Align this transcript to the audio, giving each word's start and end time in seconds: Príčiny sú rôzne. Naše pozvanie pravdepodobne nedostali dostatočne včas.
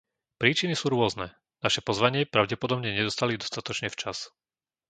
Príčiny 0.41 0.73
sú 0.77 0.85
rôzne. 0.95 1.27
Naše 1.63 1.81
pozvanie 1.89 2.25
pravdepodobne 2.35 2.89
nedostali 2.91 3.33
dostatočne 3.43 3.87
včas. 3.95 4.17